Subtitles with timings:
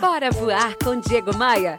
[0.00, 1.78] Bora voar com Diego Maia.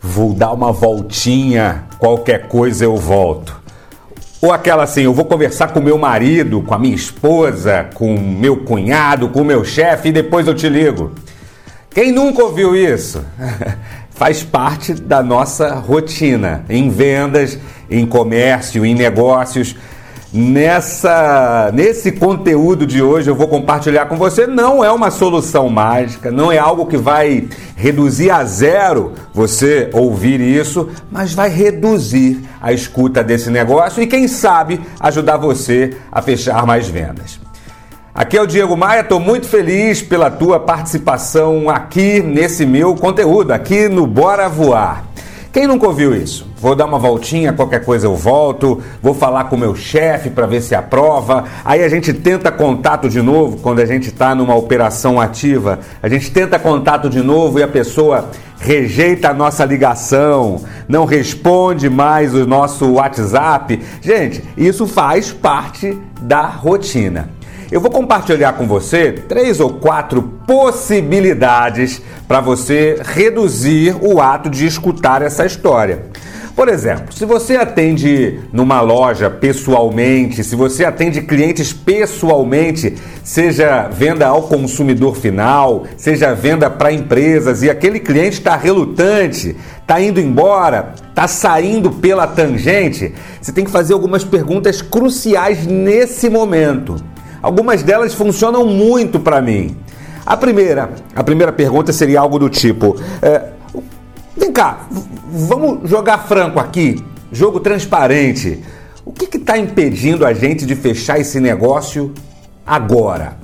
[0.00, 3.60] Vou dar uma voltinha, qualquer coisa eu volto.
[4.40, 8.64] Ou aquela assim, eu vou conversar com meu marido, com a minha esposa, com meu
[8.64, 11.12] cunhado, com meu chefe e depois eu te ligo.
[11.90, 13.22] Quem nunca ouviu isso?
[14.08, 17.58] Faz parte da nossa rotina em vendas,
[17.90, 19.76] em comércio, em negócios.
[20.34, 24.46] Nessa, nesse conteúdo de hoje eu vou compartilhar com você.
[24.46, 30.40] Não é uma solução mágica, não é algo que vai reduzir a zero você ouvir
[30.40, 36.64] isso, mas vai reduzir a escuta desse negócio e, quem sabe, ajudar você a fechar
[36.64, 37.38] mais vendas.
[38.14, 43.50] Aqui é o Diego Maia, estou muito feliz pela tua participação aqui nesse meu conteúdo,
[43.50, 45.04] aqui no Bora Voar.
[45.52, 46.51] Quem nunca ouviu isso?
[46.62, 50.46] Vou dar uma voltinha, qualquer coisa eu volto, vou falar com o meu chefe para
[50.46, 51.42] ver se aprova.
[51.64, 55.80] Aí a gente tenta contato de novo quando a gente está numa operação ativa.
[56.00, 61.90] A gente tenta contato de novo e a pessoa rejeita a nossa ligação, não responde
[61.90, 63.82] mais o nosso WhatsApp.
[64.00, 67.28] Gente, isso faz parte da rotina.
[67.72, 74.64] Eu vou compartilhar com você três ou quatro possibilidades para você reduzir o ato de
[74.64, 76.11] escutar essa história.
[76.54, 84.26] Por exemplo, se você atende numa loja pessoalmente, se você atende clientes pessoalmente, seja venda
[84.26, 90.92] ao consumidor final, seja venda para empresas e aquele cliente está relutante, está indo embora,
[91.08, 96.96] está saindo pela tangente, você tem que fazer algumas perguntas cruciais nesse momento.
[97.42, 99.74] Algumas delas funcionam muito para mim.
[100.24, 103.48] A primeira, a primeira pergunta seria algo do tipo: é,
[104.36, 104.86] vem cá,
[105.32, 107.02] vamos jogar franco aqui,
[107.32, 108.62] jogo transparente.
[109.04, 112.12] O que está impedindo a gente de fechar esse negócio
[112.66, 113.38] agora?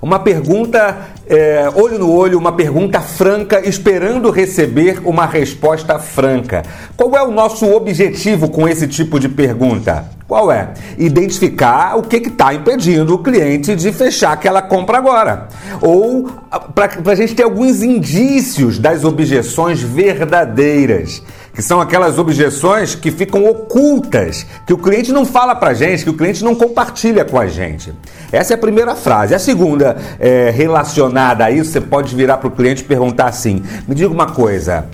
[0.00, 6.64] Uma pergunta é, olho no olho, uma pergunta franca, esperando receber uma resposta franca.
[6.96, 10.06] Qual é o nosso objetivo com esse tipo de pergunta?
[10.26, 10.74] Qual é?
[10.98, 15.48] Identificar o que está impedindo o cliente de fechar aquela compra agora.
[15.80, 16.28] Ou
[16.74, 23.44] para a gente ter alguns indícios das objeções verdadeiras que são aquelas objeções que ficam
[23.44, 27.46] ocultas, que o cliente não fala para gente, que o cliente não compartilha com a
[27.46, 27.92] gente.
[28.30, 29.34] Essa é a primeira frase.
[29.34, 33.62] A segunda, é, relacionada a isso, você pode virar para o cliente e perguntar assim:
[33.86, 34.86] me diga uma coisa.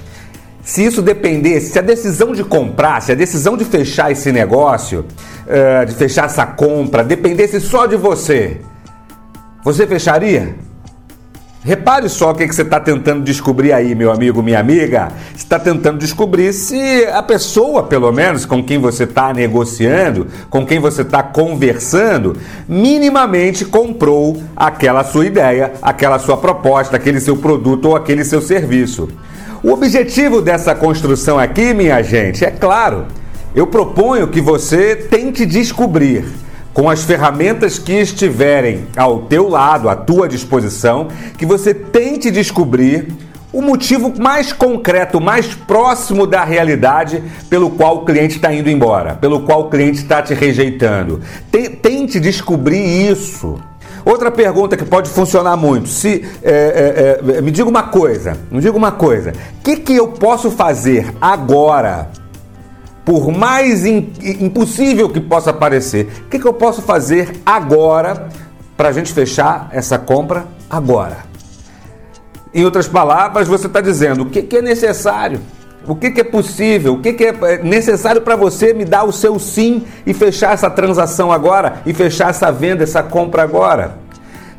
[0.62, 5.04] Se isso dependesse, se a decisão de comprar, se a decisão de fechar esse negócio,
[5.46, 8.60] uh, de fechar essa compra, dependesse só de você,
[9.62, 10.56] você fecharia?
[11.66, 15.08] Repare só o que, que você está tentando descobrir aí, meu amigo, minha amiga.
[15.34, 20.64] Você está tentando descobrir se a pessoa, pelo menos, com quem você está negociando, com
[20.64, 22.36] quem você está conversando,
[22.68, 29.08] minimamente comprou aquela sua ideia, aquela sua proposta, aquele seu produto ou aquele seu serviço.
[29.60, 33.06] O objetivo dessa construção aqui, minha gente, é claro.
[33.56, 36.26] Eu proponho que você tente descobrir
[36.76, 43.08] com as ferramentas que estiverem ao teu lado, à tua disposição, que você tente descobrir
[43.50, 49.14] o motivo mais concreto, mais próximo da realidade pelo qual o cliente está indo embora,
[49.14, 51.22] pelo qual o cliente está te rejeitando.
[51.80, 53.58] Tente descobrir isso.
[54.04, 58.60] Outra pergunta que pode funcionar muito: se é, é, é, me diga uma coisa, me
[58.60, 62.10] diga uma coisa, o que, que eu posso fazer agora?
[63.06, 68.28] Por mais impossível que possa parecer, o que, que eu posso fazer agora
[68.76, 71.18] para a gente fechar essa compra agora?
[72.52, 75.40] Em outras palavras, você está dizendo o que, que é necessário,
[75.86, 79.12] o que, que é possível, o que, que é necessário para você me dar o
[79.12, 83.98] seu sim e fechar essa transação agora e fechar essa venda, essa compra agora.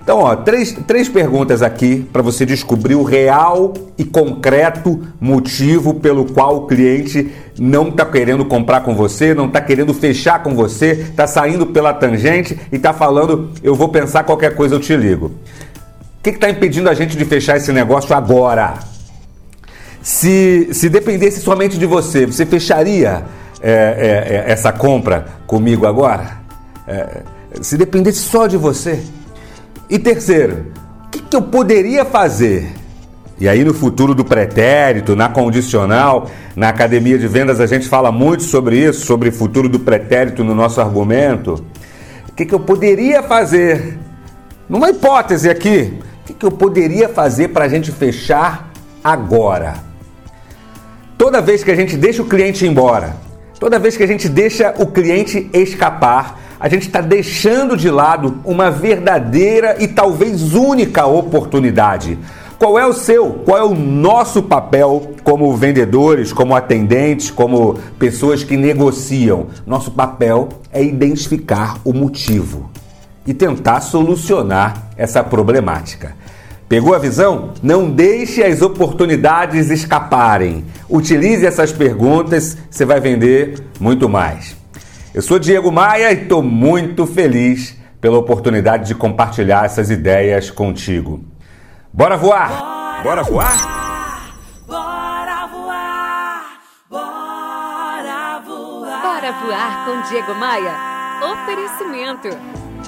[0.08, 6.24] Então, ó, três, três perguntas aqui para você descobrir o real e concreto motivo pelo
[6.24, 7.30] qual o cliente
[7.60, 11.94] não está querendo comprar com você, não está querendo fechar com você, está saindo pela
[11.94, 15.26] tangente e está falando: eu vou pensar qualquer coisa, eu te ligo.
[15.26, 18.76] O que está impedindo a gente de fechar esse negócio agora?
[20.02, 23.26] Se, se dependesse somente de você, você fecharia
[23.62, 26.38] é, é, é essa compra comigo agora?
[26.88, 27.24] É,
[27.60, 29.04] se dependesse só de você?
[29.90, 30.66] E terceiro,
[31.06, 32.74] o que, que eu poderia fazer?
[33.40, 38.12] E aí, no futuro do pretérito, na condicional, na academia de vendas, a gente fala
[38.12, 41.64] muito sobre isso, sobre o futuro do pretérito no nosso argumento.
[42.28, 43.98] O que, que eu poderia fazer?
[44.68, 48.70] Numa hipótese aqui, o que, que eu poderia fazer para a gente fechar
[49.02, 49.76] agora?
[51.18, 53.16] Toda vez que a gente deixa o cliente embora,
[53.58, 58.40] toda vez que a gente deixa o cliente escapar, a gente está deixando de lado
[58.44, 62.18] uma verdadeira e talvez única oportunidade.
[62.58, 63.34] Qual é o seu?
[63.46, 69.48] Qual é o nosso papel como vendedores, como atendentes, como pessoas que negociam?
[69.66, 72.72] Nosso papel é identificar o motivo
[73.28, 76.16] e tentar solucionar essa problemática.
[76.68, 77.52] Pegou a visão?
[77.62, 80.66] Não deixe as oportunidades escaparem.
[80.90, 84.58] Utilize essas perguntas, você vai vender muito mais.
[85.18, 91.26] Eu sou Diego Maia e estou muito feliz pela oportunidade de compartilhar essas ideias contigo.
[91.92, 93.02] Bora voar?
[93.02, 94.38] Bora, voar?
[94.68, 96.60] Bora voar!
[96.88, 99.02] Bora voar!
[99.02, 100.76] Bora voar com Diego Maia.
[101.34, 102.30] Oferecimento.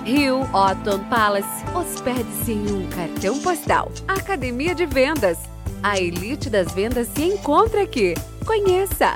[0.06, 1.66] Rio Otton Palace.
[1.74, 3.92] Hospede-se em um cartão postal.
[4.08, 5.40] Academia de Vendas.
[5.82, 8.14] A elite das vendas se encontra aqui.
[8.46, 9.16] Conheça!